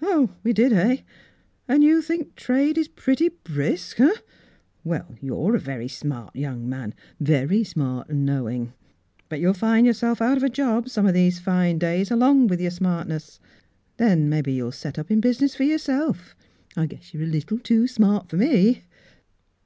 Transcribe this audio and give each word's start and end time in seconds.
"Oh, 0.00 0.30
we 0.42 0.54
did— 0.54 0.72
heh.? 0.72 1.02
An' 1.68 1.82
you 1.82 2.00
think 2.00 2.34
trade 2.34 2.78
is 2.78 2.88
pretty 2.88 3.28
brisk— 3.28 3.98
huh.? 3.98 4.16
Well, 4.84 5.16
you're 5.20 5.54
a 5.54 5.58
very 5.60 5.86
smart 5.86 6.34
young 6.34 6.66
man— 6.66 6.94
very 7.20 7.62
smart 7.62 8.08
an' 8.08 8.24
knowin'. 8.24 8.72
But 9.28 9.40
you'll 9.40 9.52
find 9.52 9.84
your 9.84 9.92
self 9.92 10.22
out 10.22 10.38
of 10.38 10.42
a 10.42 10.48
job 10.48 10.88
some 10.88 11.04
o' 11.06 11.12
these 11.12 11.40
fine 11.40 11.76
days 11.78 12.10
along 12.10 12.46
with 12.46 12.58
your 12.62 12.70
smartness. 12.70 13.38
Then 13.98 14.30
mebbe 14.30 14.48
you'll 14.48 14.72
set 14.72 14.98
up 14.98 15.10
in 15.10 15.20
business 15.20 15.54
for 15.54 15.64
^^ourself. 15.64 16.32
I 16.74 16.86
guess 16.86 17.12
you're 17.12 17.24
a 17.24 17.26
leetle 17.26 17.58
too 17.58 17.86
smart 17.86 18.30
for 18.30 18.36
me." 18.38 18.84